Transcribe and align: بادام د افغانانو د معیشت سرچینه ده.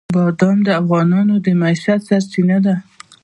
بادام 0.15 0.57
د 0.67 0.69
افغانانو 0.81 1.35
د 1.45 1.47
معیشت 1.61 2.01
سرچینه 2.09 2.57
ده. 2.65 2.75